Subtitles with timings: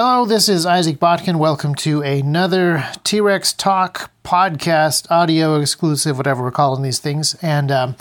[0.00, 1.40] Hello, this is Isaac Botkin.
[1.40, 7.34] Welcome to another T Rex Talk podcast, audio exclusive, whatever we're calling these things.
[7.42, 7.96] And um,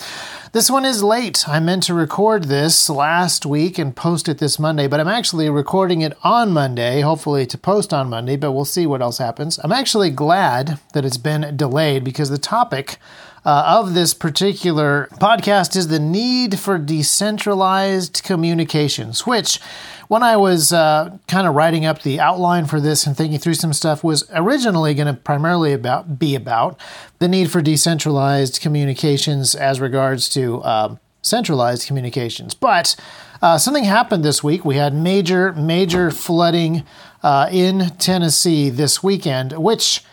[0.52, 1.50] this one is late.
[1.50, 5.50] I meant to record this last week and post it this Monday, but I'm actually
[5.50, 9.60] recording it on Monday, hopefully to post on Monday, but we'll see what else happens.
[9.64, 13.00] I'm actually glad that it's been delayed because the topic
[13.48, 19.62] uh, of this particular podcast is the need for decentralized communications, which
[20.10, 23.54] when I was uh, kind of writing up the outline for this and thinking through
[23.54, 26.78] some stuff, was originally going to primarily about be about
[27.20, 32.54] the need for decentralized communications as regards to uh, centralized communications.
[32.54, 32.98] But
[33.42, 34.66] uh, something happened this week.
[34.66, 36.84] We had major, major flooding
[37.24, 40.04] uh, in Tennessee this weekend, which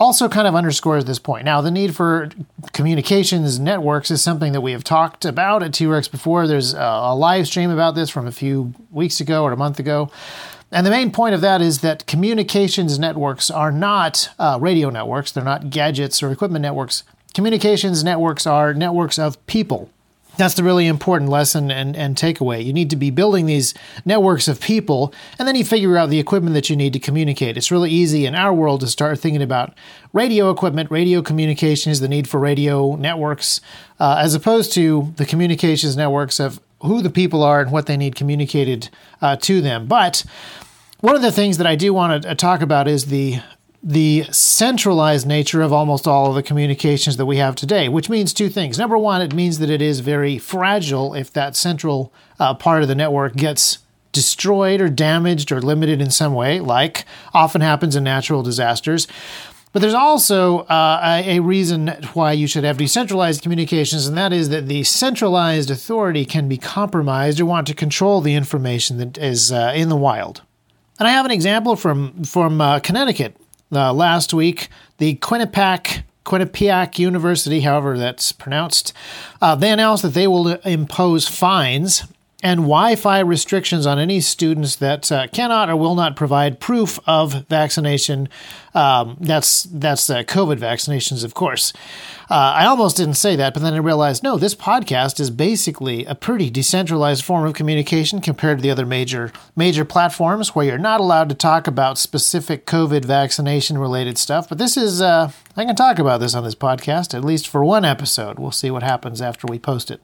[0.00, 1.44] also kind of underscores this point.
[1.44, 2.30] Now, the need for
[2.72, 6.46] communications networks is something that we have talked about at T Rex before.
[6.46, 10.10] There's a live stream about this from a few weeks ago or a month ago.
[10.72, 15.32] And the main point of that is that communications networks are not uh, radio networks,
[15.32, 17.02] they're not gadgets or equipment networks.
[17.34, 19.90] Communications networks are networks of people
[20.40, 22.64] that's the really important lesson and, and takeaway.
[22.64, 23.74] You need to be building these
[24.04, 27.56] networks of people, and then you figure out the equipment that you need to communicate.
[27.56, 29.74] It's really easy in our world to start thinking about
[30.12, 33.60] radio equipment, radio communications, the need for radio networks,
[33.98, 37.96] uh, as opposed to the communications networks of who the people are and what they
[37.96, 38.88] need communicated
[39.20, 39.86] uh, to them.
[39.86, 40.24] But
[41.00, 43.40] one of the things that I do want to uh, talk about is the
[43.82, 48.34] the centralized nature of almost all of the communications that we have today, which means
[48.34, 48.78] two things.
[48.78, 52.88] Number one, it means that it is very fragile if that central uh, part of
[52.88, 53.78] the network gets
[54.12, 59.06] destroyed or damaged or limited in some way, like often happens in natural disasters.
[59.72, 64.48] But there's also uh, a, reason why you should have decentralized communications, and that is
[64.48, 69.52] that the centralized authority can be compromised or want to control the information that is
[69.52, 70.42] uh, in the wild.
[70.98, 73.36] And I have an example from from uh, Connecticut
[73.72, 74.68] uh, last week,
[74.98, 78.92] the Quinnipiac Quinnipiac University, however that's pronounced,
[79.40, 82.04] uh, they announced that they will impose fines
[82.42, 86.98] and Wi Fi restrictions on any students that uh, cannot or will not provide proof
[87.06, 88.28] of vaccination.
[88.72, 91.72] Um, that's that's uh, COVID vaccinations, of course.
[92.30, 96.04] Uh, I almost didn't say that, but then I realized no, this podcast is basically
[96.04, 100.78] a pretty decentralized form of communication compared to the other major major platforms where you're
[100.78, 104.48] not allowed to talk about specific COVID vaccination related stuff.
[104.48, 107.64] But this is uh, I can talk about this on this podcast at least for
[107.64, 108.38] one episode.
[108.38, 110.00] We'll see what happens after we post it.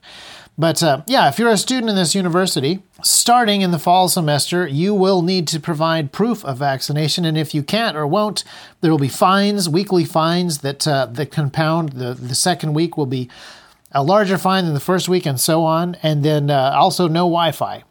[0.59, 4.67] But uh, yeah, if you're a student in this university, starting in the fall semester,
[4.67, 7.27] you will need to provide proof of vaccination.
[7.27, 8.43] And if you can't or won't,
[8.81, 11.93] there will be fines, weekly fines that, uh, that compound.
[11.93, 13.29] The, the second week will be
[13.93, 15.97] a larger fine than the first week, and so on.
[16.03, 17.85] And then uh, also no Wi Fi.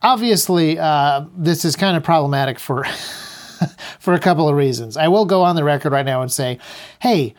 [0.00, 2.84] Obviously, uh, this is kind of problematic for,
[3.98, 4.96] for a couple of reasons.
[4.96, 6.58] I will go on the record right now and say,
[7.00, 7.34] hey,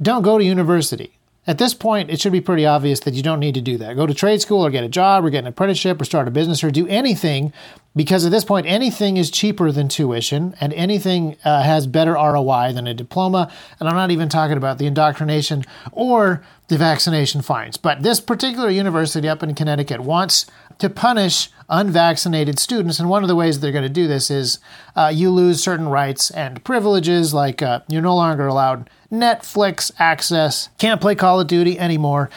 [0.00, 1.19] don't go to university
[1.50, 3.96] at this point, it should be pretty obvious that you don't need to do that.
[3.96, 6.30] Go to trade school or get a job or get an apprenticeship or start a
[6.30, 7.52] business or do anything
[7.96, 12.72] because at this point, anything is cheaper than tuition and anything uh, has better ROI
[12.72, 13.50] than a diploma.
[13.78, 17.76] And I'm not even talking about the indoctrination or the vaccination fines.
[17.76, 20.46] But this particular university up in Connecticut wants
[20.78, 23.00] to punish unvaccinated students.
[23.00, 24.60] And one of the ways they're going to do this is
[24.94, 30.68] uh, you lose certain rights and privileges, like uh, you're no longer allowed Netflix access,
[30.78, 32.30] can't play Call of Duty anymore.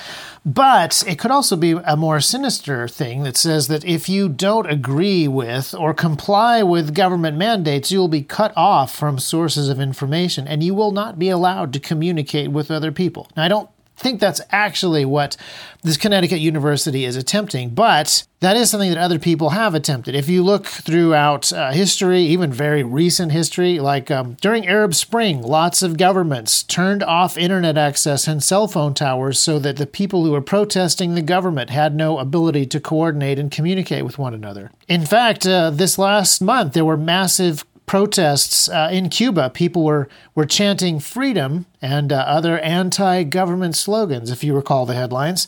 [0.46, 4.70] But it could also be a more sinister thing that says that if you don't
[4.70, 9.80] agree with or comply with government mandates, you will be cut off from sources of
[9.80, 13.30] information and you will not be allowed to communicate with other people.
[13.38, 13.70] Now, I don't
[14.03, 15.36] think that's actually what
[15.81, 20.16] this Connecticut University is attempting, but that is something that other people have attempted.
[20.16, 25.41] If you look throughout uh, history, even very recent history, like um, during Arab Spring,
[25.41, 30.24] lots of governments turned off internet access and cell phone towers so that the people
[30.24, 34.72] who were protesting the government had no ability to coordinate and communicate with one another.
[34.88, 40.08] In fact, uh, this last month, there were massive protests uh, in Cuba, people were,
[40.35, 45.47] were chanting freedom and uh, other anti government slogans, if you recall the headlines.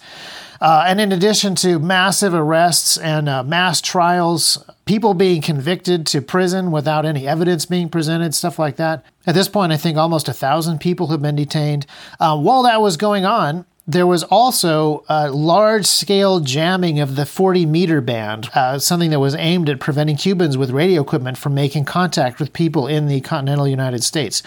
[0.61, 6.21] Uh, and in addition to massive arrests and uh, mass trials, people being convicted to
[6.21, 9.03] prison without any evidence being presented, stuff like that.
[9.27, 11.85] At this point, I think almost a thousand people have been detained.
[12.19, 17.25] Uh, while that was going on, there was also a large scale jamming of the
[17.25, 21.53] 40 meter band, uh, something that was aimed at preventing Cubans with radio equipment from
[21.53, 24.41] making contact with people in the continental United States.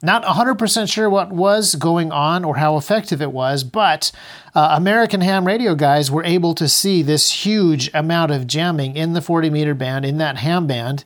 [0.00, 4.12] Not 100% sure what was going on or how effective it was, but
[4.54, 9.12] uh, American ham radio guys were able to see this huge amount of jamming in
[9.12, 11.04] the 40 meter band, in that ham band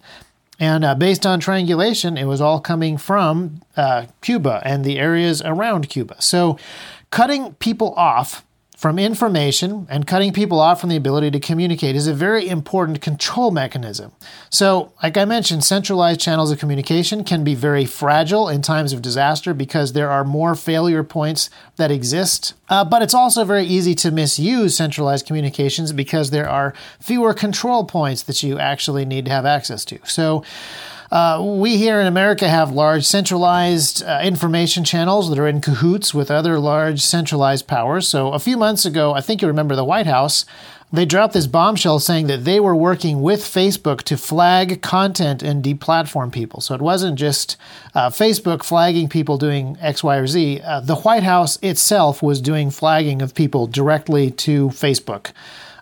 [0.61, 5.43] And uh, based on triangulation, it was all coming from uh, Cuba and the areas
[5.43, 6.21] around Cuba.
[6.21, 6.59] So
[7.13, 8.45] cutting people off
[8.77, 13.01] from information and cutting people off from the ability to communicate is a very important
[13.01, 14.11] control mechanism.
[14.51, 19.01] So, like I mentioned, centralized channels of communication can be very fragile in times of
[19.01, 22.55] disaster because there are more failure points that exist.
[22.69, 27.85] Uh, but it's also very easy to misuse centralized communications because there are fewer control
[27.85, 30.01] points that you actually need to have access to.
[30.05, 30.43] So,
[31.13, 36.15] uh, we here in America have large centralized uh, information channels that are in cahoots
[36.15, 38.09] with other large centralized powers.
[38.09, 40.47] So a few months ago, I think you remember the White House,
[40.91, 45.63] they dropped this bombshell saying that they were working with Facebook to flag content and
[45.63, 46.63] deplatform people.
[46.63, 47.59] So it wasn't just
[47.95, 50.63] uh, Facebook flagging people doing X, Y, or Z.
[50.65, 55.33] Uh, the White House itself was doing flagging of people directly to Facebook.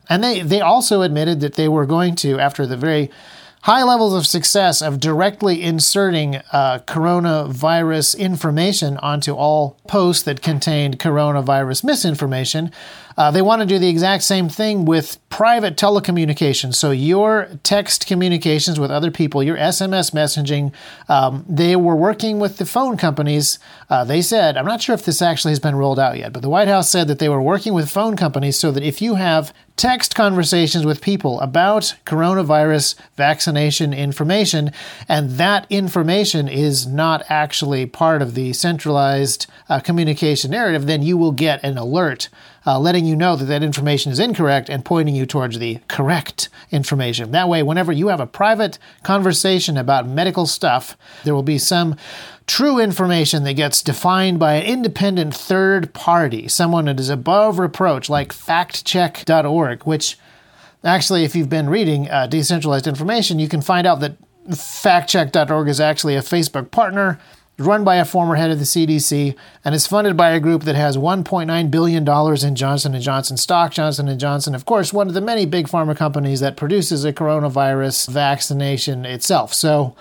[0.09, 3.12] And they, they also admitted that they were going to, after the very
[3.62, 10.98] high levels of success of directly inserting uh, coronavirus information onto all posts that contained
[10.98, 12.72] coronavirus misinformation.
[13.18, 16.76] Uh, they want to do the exact same thing with private telecommunications.
[16.76, 20.72] So, your text communications with other people, your SMS messaging,
[21.08, 23.58] um, they were working with the phone companies.
[23.90, 26.40] Uh, they said, I'm not sure if this actually has been rolled out yet, but
[26.40, 29.16] the White House said that they were working with phone companies so that if you
[29.16, 34.72] have text conversations with people about coronavirus vaccination information,
[35.08, 41.17] and that information is not actually part of the centralized uh, communication narrative, then you
[41.17, 42.28] will get an alert
[42.67, 46.49] uh, letting you know that that information is incorrect and pointing you towards the correct
[46.70, 47.31] information.
[47.31, 51.96] That way, whenever you have a private conversation about medical stuff, there will be some
[52.50, 58.11] true information that gets defined by an independent third party, someone that is above reproach,
[58.11, 60.19] like factcheck.org, which
[60.82, 64.17] actually, if you've been reading uh, decentralized information, you can find out that
[64.49, 67.20] factcheck.org is actually a Facebook partner
[67.56, 70.75] run by a former head of the CDC, and is funded by a group that
[70.75, 73.70] has 1.9 billion dollars in Johnson & Johnson stock.
[73.70, 77.12] Johnson & Johnson, of course, one of the many big pharma companies that produces a
[77.12, 79.55] coronavirus vaccination itself.
[79.55, 79.94] So,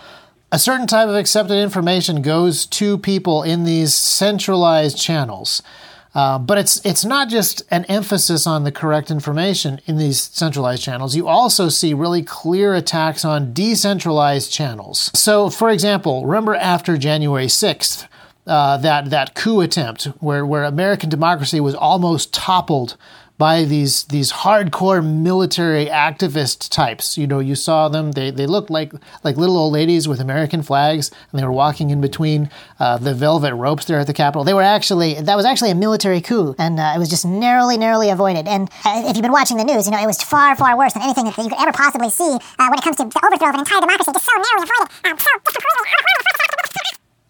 [0.51, 5.62] a certain type of accepted information goes to people in these centralized channels.
[6.16, 10.81] Uh, but it's it's not just an emphasis on the correct information in these centralized
[10.81, 11.16] channels.
[11.16, 15.12] You also see really clear attacks on decentralized channels.
[15.13, 18.07] So, for example, remember after January sixth,
[18.48, 22.98] uh, that that coup attempt where where American democracy was almost toppled
[23.39, 27.18] by these these hardcore military activist types.
[27.18, 28.91] You know, you saw them; they they looked like
[29.24, 33.15] like little old ladies with American flags, and they were walking in between uh, the
[33.15, 34.44] velvet ropes there at the Capitol.
[34.44, 37.77] They were actually that was actually a military coup, and uh, it was just narrowly
[37.77, 38.45] narrowly avoided.
[38.45, 40.94] And uh, if you've been watching the news, you know it was far far worse
[40.94, 43.50] than anything that you could ever possibly see uh, when it comes to the overthrow
[43.50, 44.12] of an entire democracy.
[44.12, 44.89] Just so narrowly avoided.
[45.06, 46.69] Um, so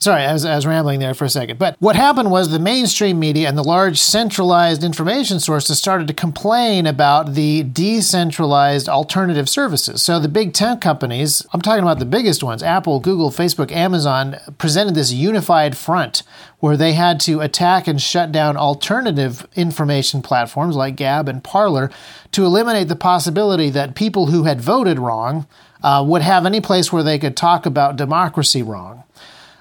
[0.02, 1.60] Sorry, I was, I was, rambling there for a second.
[1.60, 6.14] But what happened was the mainstream media and the large centralized information sources started to
[6.14, 10.02] complain about the decentralized alternative services.
[10.02, 14.38] So the big tech companies, I'm talking about the biggest ones, Apple, Google, Facebook, Amazon,
[14.58, 16.24] presented this unified front
[16.60, 21.92] where they had to attack and shut down alternative information platforms like Gab and Parler
[22.32, 25.46] to eliminate the possibility that people who had voted wrong
[25.84, 29.04] uh, would have any place where they could talk about democracy wrong.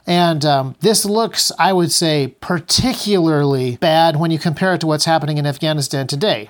[0.09, 5.05] And um, this looks, I would say, particularly bad when you compare it to what's
[5.05, 6.49] happening in Afghanistan today.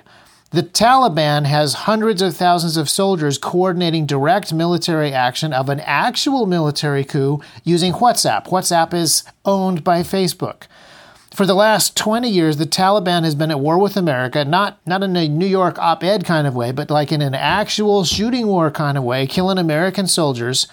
[0.51, 6.45] The Taliban has hundreds of thousands of soldiers coordinating direct military action of an actual
[6.45, 8.45] military coup using WhatsApp.
[8.47, 10.63] WhatsApp is owned by Facebook.
[11.33, 15.03] For the last 20 years, the Taliban has been at war with America, not, not
[15.03, 18.47] in a New York op ed kind of way, but like in an actual shooting
[18.47, 20.65] war kind of way, killing American soldiers.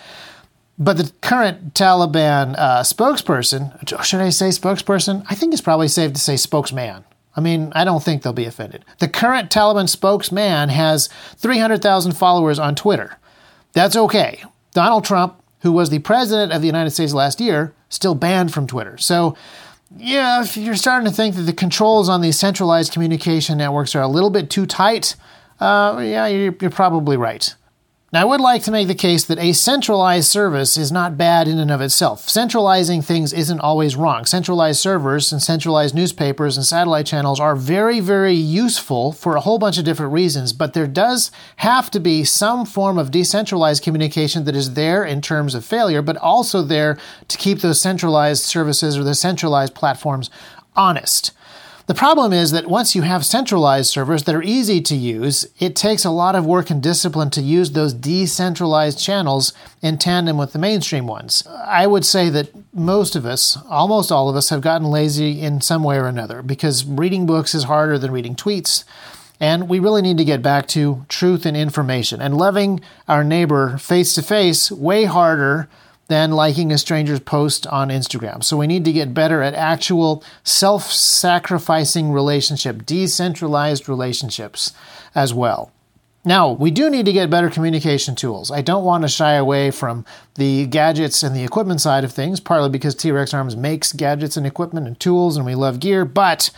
[0.78, 5.24] But the current Taliban uh, spokesperson, should I say spokesperson?
[5.28, 7.04] I think it's probably safe to say spokesman.
[7.34, 8.84] I mean, I don't think they'll be offended.
[8.98, 13.18] The current Taliban spokesman has 300,000 followers on Twitter.
[13.72, 14.42] That's okay.
[14.72, 18.66] Donald Trump, who was the president of the United States last year, still banned from
[18.66, 18.96] Twitter.
[18.98, 19.36] So,
[19.96, 24.02] yeah, if you're starting to think that the controls on these centralized communication networks are
[24.02, 25.14] a little bit too tight,
[25.60, 27.54] uh, yeah, you're, you're probably right.
[28.12, 31.48] Now, I would like to make the case that a centralized service is not bad
[31.48, 32.28] in and of itself.
[32.28, 34.24] Centralizing things isn't always wrong.
[34.24, 39.58] Centralized servers and centralized newspapers and satellite channels are very, very useful for a whole
[39.58, 44.44] bunch of different reasons, but there does have to be some form of decentralized communication
[44.44, 46.96] that is there in terms of failure, but also there
[47.26, 50.30] to keep those centralized services or the centralized platforms
[50.76, 51.32] honest.
[51.86, 55.76] The problem is that once you have centralized servers that are easy to use, it
[55.76, 59.52] takes a lot of work and discipline to use those decentralized channels
[59.82, 61.46] in tandem with the mainstream ones.
[61.46, 65.60] I would say that most of us, almost all of us, have gotten lazy in
[65.60, 68.82] some way or another because reading books is harder than reading tweets.
[69.38, 73.78] And we really need to get back to truth and information and loving our neighbor
[73.78, 75.68] face to face way harder
[76.08, 78.44] than liking a stranger's post on Instagram.
[78.44, 84.72] So we need to get better at actual self sacrificing relationship, decentralized relationships
[85.14, 85.72] as well.
[86.24, 88.50] Now, we do need to get better communication tools.
[88.50, 92.40] I don't want to shy away from the gadgets and the equipment side of things,
[92.40, 96.04] partly because T Rex Arms makes gadgets and equipment and tools and we love gear,
[96.04, 96.50] but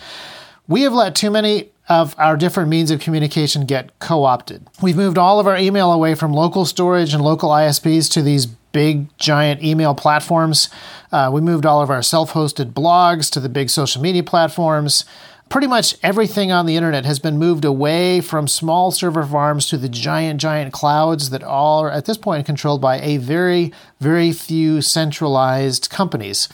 [0.67, 4.67] we have let too many of our different means of communication get co opted.
[4.81, 8.47] We've moved all of our email away from local storage and local ISPs to these
[8.71, 10.69] big, giant email platforms.
[11.11, 15.05] Uh, we moved all of our self hosted blogs to the big social media platforms.
[15.49, 19.77] Pretty much everything on the internet has been moved away from small server farms to
[19.77, 24.31] the giant, giant clouds that all are at this point controlled by a very, very
[24.31, 26.47] few centralized companies.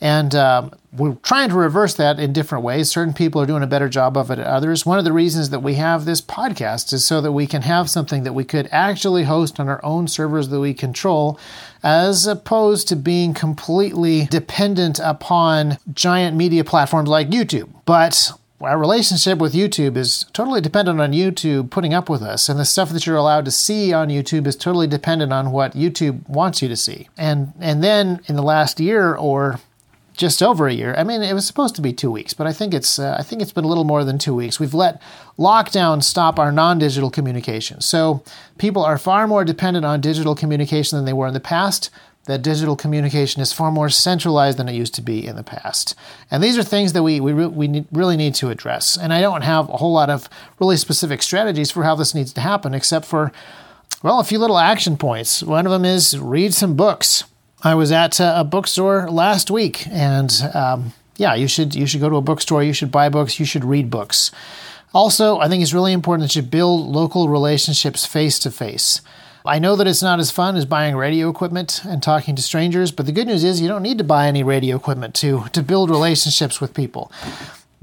[0.00, 2.90] And um, we're trying to reverse that in different ways.
[2.90, 4.86] Certain people are doing a better job of it than others.
[4.86, 7.90] One of the reasons that we have this podcast is so that we can have
[7.90, 11.38] something that we could actually host on our own servers that we control,
[11.82, 17.68] as opposed to being completely dependent upon giant media platforms like YouTube.
[17.84, 22.58] But our relationship with YouTube is totally dependent on YouTube putting up with us, and
[22.58, 26.28] the stuff that you're allowed to see on YouTube is totally dependent on what YouTube
[26.28, 27.08] wants you to see.
[27.16, 29.60] And and then in the last year or
[30.20, 30.94] just over a year.
[30.96, 33.22] I mean, it was supposed to be two weeks, but I think it's uh, I
[33.22, 34.60] think it's been a little more than two weeks.
[34.60, 35.00] We've let
[35.38, 38.22] lockdown stop our non-digital communication, so
[38.58, 41.90] people are far more dependent on digital communication than they were in the past.
[42.26, 45.94] That digital communication is far more centralized than it used to be in the past,
[46.30, 48.98] and these are things that we we, re- we really need to address.
[48.98, 50.28] And I don't have a whole lot of
[50.60, 53.32] really specific strategies for how this needs to happen, except for
[54.02, 55.42] well, a few little action points.
[55.42, 57.24] One of them is read some books.
[57.62, 62.08] I was at a bookstore last week, and um, yeah, you should you should go
[62.08, 62.62] to a bookstore.
[62.62, 63.38] You should buy books.
[63.38, 64.30] You should read books.
[64.94, 69.02] Also, I think it's really important that you build local relationships face to face.
[69.44, 72.90] I know that it's not as fun as buying radio equipment and talking to strangers,
[72.92, 75.62] but the good news is you don't need to buy any radio equipment to to
[75.62, 77.12] build relationships with people.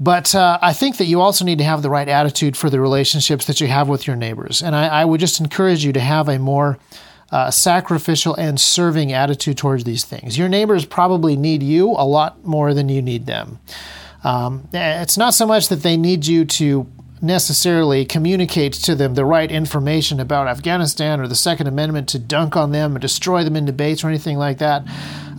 [0.00, 2.80] But uh, I think that you also need to have the right attitude for the
[2.80, 4.62] relationships that you have with your neighbors.
[4.62, 6.78] And I, I would just encourage you to have a more
[7.30, 10.38] uh, sacrificial and serving attitude towards these things.
[10.38, 13.58] Your neighbors probably need you a lot more than you need them.
[14.24, 16.86] Um, it's not so much that they need you to
[17.20, 22.56] necessarily communicate to them the right information about Afghanistan or the Second Amendment to dunk
[22.56, 24.84] on them and destroy them in debates or anything like that.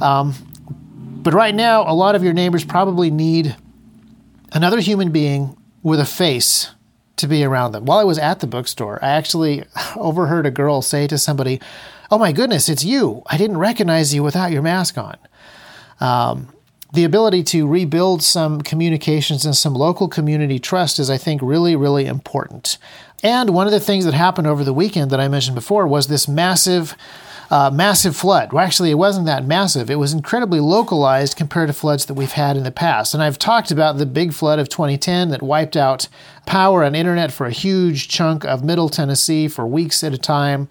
[0.02, 0.34] Um,
[1.22, 3.56] but right now, a lot of your neighbors probably need
[4.54, 6.70] another human being with a face
[7.20, 7.86] to be around them.
[7.86, 9.64] While I was at the bookstore, I actually
[9.96, 11.62] overheard a girl say to somebody,
[12.12, 13.22] Oh my goodness, it's you.
[13.28, 15.18] I didn't recognize you without your mask on.
[16.00, 16.48] Um,
[16.92, 21.76] the ability to rebuild some communications and some local community trust is, I think, really,
[21.76, 22.80] really important.
[23.22, 26.08] And one of the things that happened over the weekend that I mentioned before was
[26.08, 26.96] this massive
[27.50, 28.54] uh, massive flood.
[28.54, 29.90] Well, actually, it wasn't that massive.
[29.90, 33.14] It was incredibly localized compared to floods that we've had in the past.
[33.14, 36.08] And I've talked about the big flood of 2010 that wiped out
[36.46, 40.68] power and internet for a huge chunk of Middle Tennessee for weeks at a time.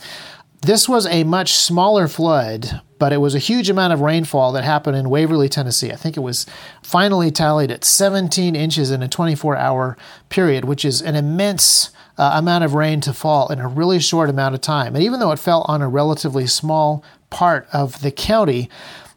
[0.62, 4.64] This was a much smaller flood, but it was a huge amount of rainfall that
[4.64, 5.92] happened in Waverly, Tennessee.
[5.92, 6.46] I think it was
[6.82, 9.96] finally tallied at 17 inches in a 24 hour
[10.28, 14.28] period, which is an immense uh, amount of rain to fall in a really short
[14.28, 14.94] amount of time.
[14.94, 18.68] And even though it fell on a relatively small part of the county,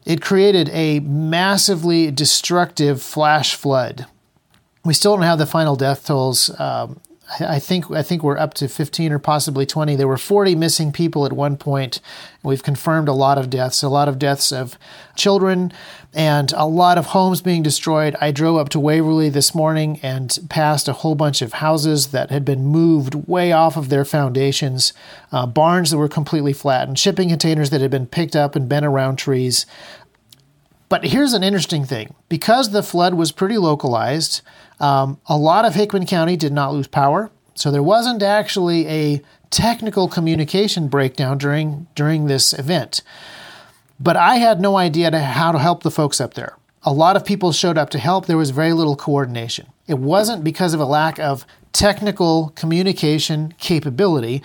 [0.04, 4.06] it created a massively destructive flash flood.
[4.84, 7.00] We still don't have the final death tolls um,
[7.40, 9.96] I think I think we're up to 15 or possibly 20.
[9.96, 12.00] There were 40 missing people at one point.
[12.42, 14.76] We've confirmed a lot of deaths, a lot of deaths of
[15.14, 15.72] children,
[16.12, 18.16] and a lot of homes being destroyed.
[18.20, 22.30] I drove up to Waverly this morning and passed a whole bunch of houses that
[22.30, 24.92] had been moved way off of their foundations,
[25.30, 28.84] uh, barns that were completely flattened, shipping containers that had been picked up and bent
[28.84, 29.64] around trees.
[30.92, 34.42] But here's an interesting thing because the flood was pretty localized,
[34.78, 37.30] um, a lot of Hickman County did not lose power.
[37.54, 43.00] So there wasn't actually a technical communication breakdown during, during this event.
[43.98, 46.58] But I had no idea to how to help the folks up there.
[46.82, 48.26] A lot of people showed up to help.
[48.26, 49.68] There was very little coordination.
[49.86, 54.42] It wasn't because of a lack of technical communication capability.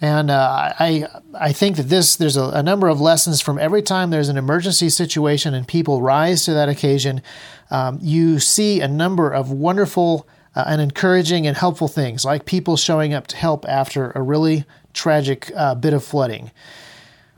[0.00, 3.80] And uh, I I think that this there's a, a, number of lessons from every
[3.80, 7.22] time there's an emergency situation and people rise to that occasion.
[7.70, 12.76] Um, you see a number of wonderful uh, and encouraging and helpful things, like people
[12.76, 16.50] showing up to help after a really tragic uh, bit of flooding.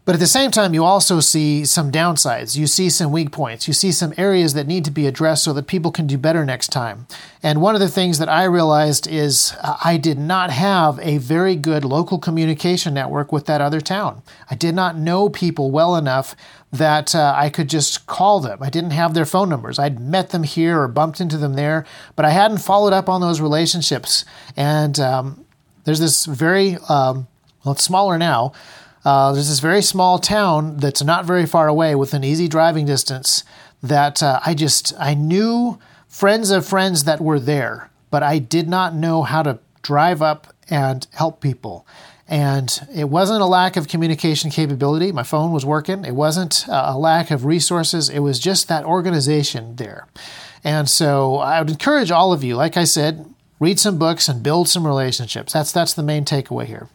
[0.07, 2.57] But at the same time, you also see some downsides.
[2.57, 3.67] You see some weak points.
[3.67, 6.45] You see some areas that need to be addressed so that people can do better
[6.45, 7.09] next time.
[7.43, 11.19] And one of the things that I realized is uh, I did not have a
[11.19, 14.23] very good local communication network with that other town.
[14.49, 16.37] I did not know people well enough
[16.73, 18.63] that uh, I could just call them.
[18.63, 19.77] I didn't have their phone numbers.
[19.77, 21.85] I'd met them here or bumped into them there,
[22.15, 24.25] but I hadn't followed up on those relationships.
[24.57, 25.45] And um,
[25.83, 27.27] there's this very, um,
[27.65, 28.53] well, it's smaller now
[29.07, 33.45] uh, there's this very small town that's not very far away within easy driving distance
[33.81, 38.69] that uh, I just I knew friends of friends that were there, but I did
[38.69, 41.87] not know how to drive up and help people.
[42.27, 45.13] And it wasn't a lack of communication capability.
[45.13, 46.05] My phone was working.
[46.05, 48.09] It wasn't a lack of resources.
[48.09, 50.09] It was just that organization there.
[50.65, 53.25] And so I would encourage all of you, like I said,
[53.59, 55.53] read some books and build some relationships.
[55.53, 56.89] That's that's the main takeaway here.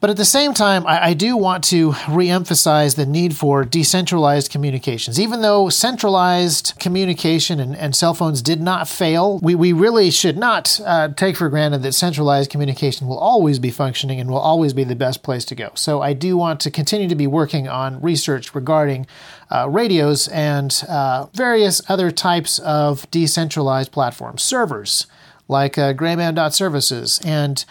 [0.00, 4.50] But at the same time, I, I do want to reemphasize the need for decentralized
[4.50, 5.20] communications.
[5.20, 10.38] Even though centralized communication and, and cell phones did not fail, we, we really should
[10.38, 14.72] not uh, take for granted that centralized communication will always be functioning and will always
[14.72, 15.70] be the best place to go.
[15.74, 19.06] So I do want to continue to be working on research regarding
[19.50, 25.06] uh, radios and uh, various other types of decentralized platforms, servers
[25.50, 27.64] like uh, grayman.services and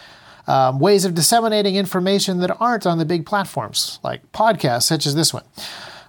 [0.47, 5.15] um, ways of disseminating information that aren't on the big platforms, like podcasts such as
[5.15, 5.43] this one.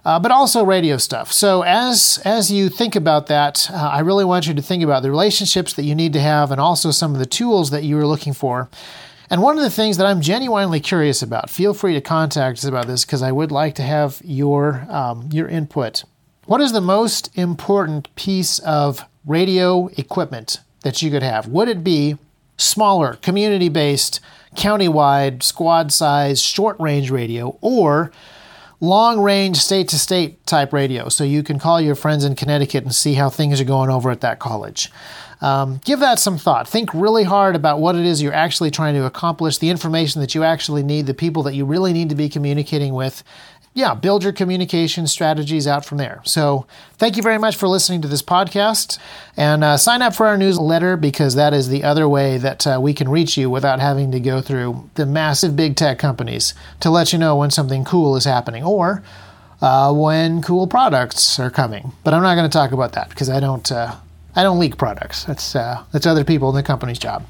[0.03, 1.31] Uh, but also radio stuff.
[1.31, 5.03] So as as you think about that, uh, I really want you to think about
[5.03, 7.99] the relationships that you need to have, and also some of the tools that you
[7.99, 8.67] are looking for.
[9.29, 12.65] And one of the things that I'm genuinely curious about, feel free to contact us
[12.65, 16.03] about this because I would like to have your um, your input.
[16.47, 21.47] What is the most important piece of radio equipment that you could have?
[21.47, 22.17] Would it be
[22.57, 24.19] smaller, community based,
[24.55, 28.11] county-wide, squad size, short range radio, or
[28.79, 32.83] long range state to state type radio so you can call your friends in Connecticut
[32.83, 34.91] and see how things are going over at that college.
[35.39, 36.67] Um, give that some thought.
[36.67, 40.35] Think really hard about what it is you're actually trying to accomplish, the information that
[40.35, 43.23] you actually need, the people that you really need to be communicating with,
[43.73, 46.21] yeah, build your communication strategies out from there.
[46.25, 46.65] So,
[46.97, 48.99] thank you very much for listening to this podcast
[49.37, 52.79] and uh, sign up for our newsletter because that is the other way that uh,
[52.81, 56.89] we can reach you without having to go through the massive big tech companies to
[56.89, 59.03] let you know when something cool is happening or
[59.61, 61.93] uh, when cool products are coming.
[62.03, 63.71] But I'm not going to talk about that because I don't.
[63.71, 63.95] Uh,
[64.33, 65.25] I don't leak products.
[65.25, 67.25] That's uh, that's other people in the company's job.